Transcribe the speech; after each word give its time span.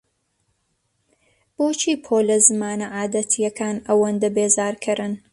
بۆچی 1.55 1.93
پۆلە 2.05 2.37
زمانە 2.47 2.87
عادەتییەکان 2.97 3.75
ئەوەندە 3.87 4.29
بێزارکەرن؟ 4.35 5.13